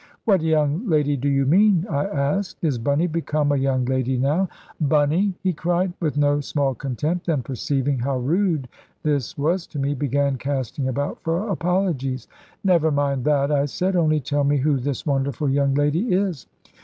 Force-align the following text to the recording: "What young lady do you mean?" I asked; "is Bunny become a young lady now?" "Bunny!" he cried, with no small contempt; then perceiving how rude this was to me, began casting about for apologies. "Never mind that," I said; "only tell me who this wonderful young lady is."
"What 0.25 0.41
young 0.41 0.83
lady 0.89 1.15
do 1.15 1.29
you 1.29 1.45
mean?" 1.45 1.85
I 1.87 2.05
asked; 2.07 2.63
"is 2.63 2.79
Bunny 2.79 3.05
become 3.05 3.51
a 3.51 3.55
young 3.55 3.85
lady 3.85 4.17
now?" 4.17 4.49
"Bunny!" 4.81 5.35
he 5.43 5.53
cried, 5.53 5.93
with 5.99 6.17
no 6.17 6.39
small 6.39 6.73
contempt; 6.73 7.27
then 7.27 7.43
perceiving 7.43 7.99
how 7.99 8.17
rude 8.17 8.67
this 9.03 9.37
was 9.37 9.67
to 9.67 9.77
me, 9.77 9.93
began 9.93 10.37
casting 10.39 10.87
about 10.87 11.21
for 11.21 11.47
apologies. 11.49 12.27
"Never 12.63 12.89
mind 12.89 13.25
that," 13.25 13.51
I 13.51 13.65
said; 13.65 13.95
"only 13.95 14.19
tell 14.19 14.43
me 14.43 14.57
who 14.57 14.77
this 14.79 15.05
wonderful 15.05 15.47
young 15.47 15.75
lady 15.75 16.11
is." 16.11 16.47